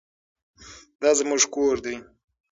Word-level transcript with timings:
دا 1.01 1.11
زموږ 1.19 1.41
کور 1.53 1.75
دی. 1.85 1.95